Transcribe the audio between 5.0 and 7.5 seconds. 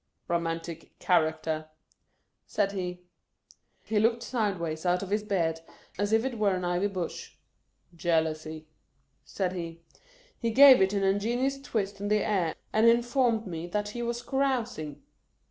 of his beard, as if it were an ivy bush."